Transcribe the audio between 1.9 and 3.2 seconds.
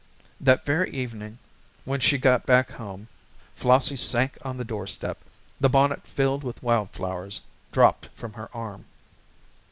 she got back home